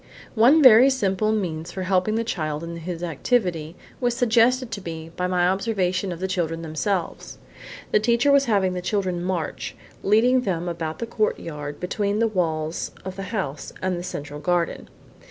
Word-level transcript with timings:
One 0.33 0.63
very 0.63 0.89
simple 0.89 1.31
means 1.31 1.71
for 1.71 1.83
helping 1.83 2.15
the 2.15 2.23
child 2.23 2.63
in 2.63 2.75
his 2.77 3.03
activity 3.03 3.75
was 3.99 4.17
suggested 4.17 4.71
to 4.71 4.81
me 4.81 5.11
by 5.15 5.27
my 5.27 5.47
observation 5.47 6.11
of 6.11 6.19
the 6.19 6.27
children 6.27 6.63
themselves. 6.63 7.37
The 7.91 7.99
teacher 7.99 8.31
was 8.31 8.45
having 8.45 8.73
the 8.73 8.81
children 8.81 9.23
march, 9.23 9.75
leading 10.01 10.41
them 10.41 10.67
about 10.67 10.97
the 10.97 11.05
courtyard 11.05 11.79
between 11.79 12.17
the 12.17 12.27
walls 12.27 12.89
of 13.05 13.15
the 13.15 13.21
house 13.29 13.73
and 13.79 13.95
the 13.99 14.03
central 14.03 14.39
garden. 14.39 14.89